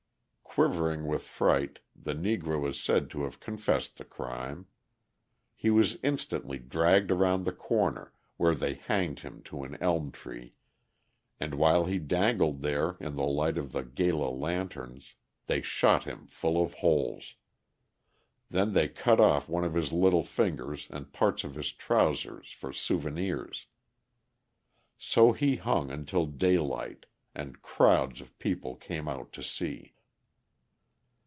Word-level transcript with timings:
Quivering 0.53 1.05
with 1.07 1.23
fright, 1.25 1.79
the 1.95 2.13
Negro 2.13 2.67
is 2.67 2.77
said 2.77 3.09
to 3.11 3.23
have 3.23 3.39
confessed 3.39 3.95
the 3.95 4.03
crime. 4.03 4.65
He 5.55 5.69
was 5.69 5.95
instantly 6.03 6.59
dragged 6.59 7.09
around 7.09 7.45
the 7.45 7.53
corner, 7.53 8.11
where 8.35 8.53
they 8.53 8.73
hanged 8.73 9.19
him 9.19 9.41
to 9.43 9.63
an 9.63 9.77
elm 9.79 10.11
tree, 10.11 10.55
and 11.39 11.53
while 11.53 11.85
he 11.85 11.99
dangled 11.99 12.59
there 12.59 12.97
in 12.99 13.15
the 13.15 13.23
light 13.25 13.57
of 13.57 13.71
the 13.71 13.85
gala 13.85 14.29
lanterns, 14.29 15.15
they 15.45 15.61
shot 15.61 16.03
him 16.03 16.27
full 16.27 16.61
of 16.61 16.73
holes. 16.73 17.35
Then 18.49 18.73
they 18.73 18.89
cut 18.89 19.21
off 19.21 19.47
one 19.47 19.63
of 19.63 19.73
his 19.73 19.93
little 19.93 20.25
fingers 20.25 20.89
and 20.91 21.13
parts 21.13 21.45
of 21.45 21.55
his 21.55 21.71
trousers 21.71 22.51
for 22.51 22.73
souvenirs. 22.73 23.67
So 24.97 25.31
he 25.31 25.55
hung 25.55 25.89
until 25.89 26.25
daylight, 26.25 27.05
and 27.33 27.61
crowds 27.61 28.19
of 28.19 28.37
people 28.37 28.75
came 28.75 29.07
out 29.07 29.31
to 29.31 29.41
see. 29.43 29.93